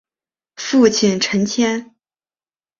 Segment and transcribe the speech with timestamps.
[0.55, 1.93] 父亲陈谦。